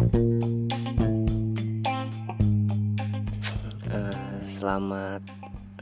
Uh, 0.00 0.16
selamat 4.48 5.20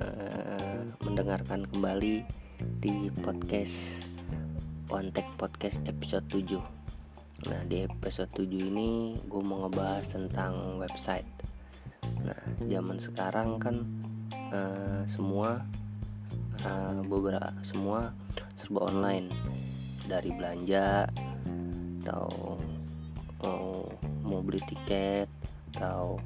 uh, 0.03 0.83
mendengarkan 1.07 1.63
kembali 1.71 2.27
di 2.83 3.15
podcast 3.23 4.03
One 4.91 5.15
Tech 5.15 5.31
Podcast 5.39 5.79
episode 5.87 6.27
7 6.35 6.59
Nah 7.47 7.63
di 7.71 7.87
episode 7.87 8.35
7 8.35 8.75
ini 8.75 9.15
gue 9.23 9.39
mau 9.39 9.63
ngebahas 9.63 10.11
tentang 10.11 10.83
website. 10.83 11.31
Nah 12.27 12.43
zaman 12.67 12.99
sekarang 12.99 13.63
kan 13.63 13.87
uh, 14.51 15.07
semua 15.07 15.63
uh, 16.67 16.99
beberapa 17.07 17.55
semua 17.63 18.11
serba 18.59 18.91
online. 18.91 19.31
Dari 20.11 20.35
belanja 20.35 21.07
atau 22.03 22.59
beli 24.49 24.65
tiket 24.65 25.29
atau 25.77 26.17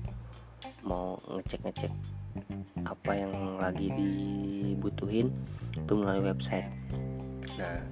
mau 0.87 1.19
ngecek-ngecek 1.27 1.91
apa 2.87 3.13
yang 3.19 3.59
lagi 3.59 3.91
dibutuhin 3.91 5.35
itu 5.75 5.93
melalui 5.99 6.31
website. 6.31 6.71
Nah, 7.59 7.83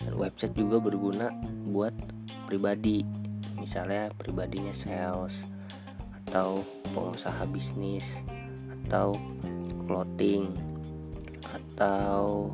dan 0.00 0.14
website 0.16 0.56
juga 0.56 0.80
berguna 0.80 1.28
buat 1.68 1.92
pribadi, 2.48 3.04
misalnya 3.60 4.08
pribadinya 4.16 4.72
sales 4.72 5.44
atau 6.26 6.64
pengusaha 6.96 7.44
bisnis 7.52 8.24
atau 8.88 9.14
clothing 9.84 10.50
atau 11.50 12.50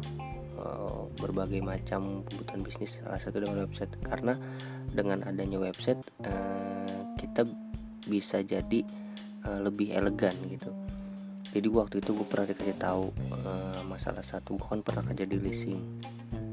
uh, 0.56 1.04
berbagai 1.20 1.60
macam 1.60 2.24
kebutuhan 2.24 2.60
bisnis 2.64 2.98
salah 3.00 3.20
satu 3.20 3.44
dengan 3.44 3.68
website 3.68 3.92
karena 4.04 4.34
dengan 4.92 5.24
adanya 5.28 5.60
website 5.60 6.00
uh, 6.24 6.95
kita 7.16 7.48
bisa 8.06 8.40
jadi 8.44 8.86
uh, 9.44 9.60
lebih 9.64 9.92
elegan 9.92 10.36
gitu. 10.46 10.70
Jadi 11.56 11.68
waktu 11.72 12.04
itu 12.04 12.12
gue 12.12 12.26
pernah 12.28 12.52
dikasih 12.52 12.76
tahu 12.76 13.04
uh, 13.48 13.80
masalah 13.88 14.20
satu 14.20 14.60
gue 14.60 14.66
kan 14.66 14.80
pernah 14.84 15.02
kerja 15.08 15.24
di 15.24 15.40
leasing. 15.40 15.80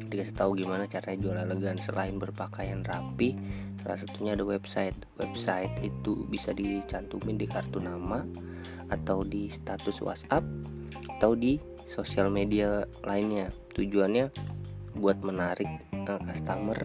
Dikasih 0.08 0.36
tahu 0.38 0.56
gimana 0.56 0.88
caranya 0.88 1.20
jual 1.20 1.36
elegan 1.36 1.76
selain 1.82 2.16
berpakaian 2.16 2.86
rapi 2.86 3.36
salah 3.84 4.00
satunya 4.00 4.40
ada 4.40 4.48
website. 4.48 4.96
Website 5.20 5.74
itu 5.84 6.24
bisa 6.32 6.56
dicantumin 6.56 7.36
di 7.36 7.50
kartu 7.50 7.84
nama 7.84 8.24
atau 8.88 9.28
di 9.28 9.52
status 9.52 10.00
WhatsApp 10.00 10.46
atau 11.20 11.36
di 11.36 11.60
sosial 11.84 12.32
media 12.32 12.88
lainnya. 13.04 13.52
Tujuannya 13.76 14.32
buat 14.96 15.20
menarik 15.20 15.68
uh, 16.08 16.22
customer. 16.24 16.80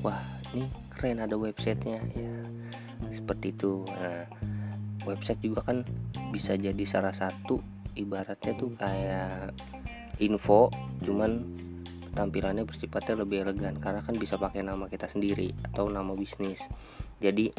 Wah 0.00 0.24
nih 0.56 0.72
keren 0.88 1.20
ada 1.20 1.36
websitenya 1.36 2.00
ya 2.16 2.57
seperti 3.18 3.54
itu. 3.54 3.82
Nah 3.86 4.24
website 5.08 5.40
juga 5.40 5.64
kan 5.64 5.82
bisa 6.30 6.54
jadi 6.54 6.84
salah 6.84 7.14
satu 7.16 7.58
ibaratnya 7.96 8.52
tuh 8.54 8.70
kayak 8.76 9.56
info 10.20 10.68
cuman 11.02 11.42
tampilannya 12.12 12.66
bersifatnya 12.66 13.22
lebih 13.22 13.46
elegan 13.46 13.78
karena 13.78 14.02
kan 14.02 14.14
bisa 14.18 14.34
pakai 14.34 14.66
nama 14.66 14.90
kita 14.90 15.06
sendiri 15.06 15.54
atau 15.70 15.86
nama 15.86 16.12
bisnis. 16.18 16.66
Jadi 17.22 17.50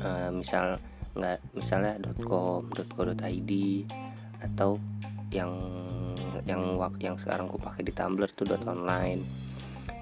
uh, 0.00 0.32
misal 0.32 0.80
nggak 1.12 1.38
misalnya 1.52 2.00
.com 2.24 2.72
.co.id 2.72 3.52
atau 4.40 4.80
yang 5.28 5.52
yang 6.48 6.80
yang 6.98 7.16
sekarang 7.20 7.52
aku 7.52 7.60
pakai 7.60 7.84
di 7.84 7.92
Tumblr 7.92 8.32
tuh 8.32 8.48
.online. 8.64 9.20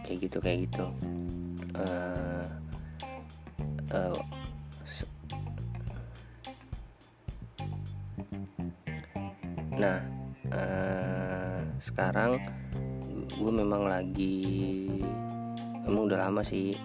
Kayak 0.06 0.18
gitu 0.26 0.38
kayak 0.38 0.58
gitu. 0.70 0.86
Uh, 1.74 2.46
uh, 3.90 4.18
nah 9.80 9.98
uh, 10.52 11.60
sekarang 11.80 12.40
gue 13.40 13.52
memang 13.52 13.88
lagi 13.88 14.88
emang 15.88 16.10
udah 16.10 16.28
lama 16.28 16.44
sih 16.44 16.76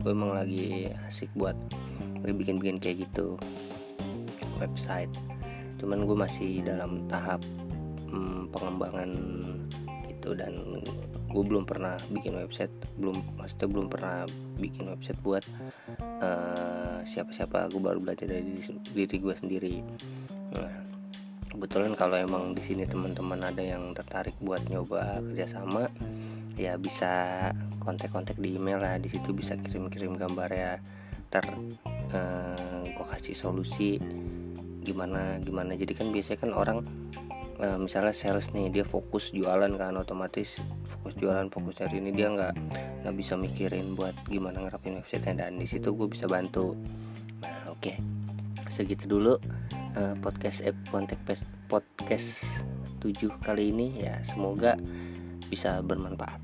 gue 0.00 0.10
emang 0.10 0.32
lagi 0.32 0.88
asik 1.06 1.28
buat 1.36 1.54
bikin-bikin 2.24 2.80
kayak 2.80 3.08
gitu 3.08 3.36
website. 4.60 5.10
Cuman 5.80 6.04
gue 6.04 6.16
masih 6.16 6.60
dalam 6.60 7.08
tahap 7.08 7.40
hmm, 8.12 8.52
pengembangan 8.52 9.10
gitu 10.08 10.36
dan 10.36 10.52
gue 11.30 11.44
belum 11.46 11.64
pernah 11.64 11.96
bikin 12.10 12.36
website 12.36 12.74
belum 12.98 13.22
maksudnya 13.38 13.68
belum 13.70 13.86
pernah 13.88 14.26
bikin 14.60 14.90
website 14.92 15.20
buat 15.24 15.44
uh, 16.20 17.00
siapa-siapa. 17.08 17.72
Gue 17.72 17.80
baru 17.80 17.98
belajar 18.04 18.28
dari 18.28 18.44
diri, 18.52 18.76
diri 18.92 19.16
gue 19.16 19.34
sendiri 19.34 19.74
kebetulan 21.60 21.92
kalau 21.92 22.16
emang 22.16 22.56
di 22.56 22.64
sini 22.64 22.88
teman-teman 22.88 23.36
ada 23.44 23.60
yang 23.60 23.92
tertarik 23.92 24.32
buat 24.40 24.64
nyoba 24.72 25.20
kerjasama 25.20 25.92
ya 26.56 26.80
bisa 26.80 27.52
kontak-kontak 27.84 28.40
di 28.40 28.56
email 28.56 28.80
lah. 28.80 28.96
Di 28.96 29.12
situ 29.12 29.36
bisa 29.36 29.60
kirim-kirim 29.60 30.16
gambar 30.16 30.48
ya. 30.48 30.80
Ter 31.28 31.44
uh, 32.16 32.80
gue 32.88 33.06
kasih 33.12 33.36
solusi 33.36 34.00
gimana 34.80 35.36
gimana. 35.44 35.76
Jadi 35.76 35.92
kan 35.92 36.08
biasanya 36.08 36.48
kan 36.48 36.50
orang 36.56 36.78
uh, 37.60 37.76
misalnya 37.76 38.16
sales 38.16 38.56
nih 38.56 38.72
dia 38.72 38.88
fokus 38.88 39.36
jualan 39.36 39.68
kan 39.76 40.00
otomatis 40.00 40.64
fokus 40.88 41.12
jualan 41.20 41.52
fokus 41.52 41.76
cari 41.76 42.00
ini 42.00 42.16
dia 42.16 42.32
nggak 42.32 42.56
nggak 43.04 43.14
bisa 43.20 43.36
mikirin 43.36 43.92
buat 43.92 44.16
gimana 44.32 44.64
ngerapin 44.64 44.96
website 44.96 45.28
dan 45.36 45.60
di 45.60 45.68
situ 45.68 45.92
gue 45.92 46.08
bisa 46.08 46.24
bantu. 46.24 46.72
Nah 47.44 47.68
oke. 47.68 47.84
Okay. 47.84 47.96
segitu 48.70 49.10
dulu 49.10 49.34
uh, 49.96 50.14
podcast 50.18 50.62
eh, 50.62 50.76
podcast 50.90 51.46
podcast 51.66 52.62
7 53.00 53.30
kali 53.40 53.72
ini. 53.72 54.02
Ya 54.04 54.20
semoga 54.22 54.76
bisa 55.48 55.80
bermanfaat. 55.82 56.38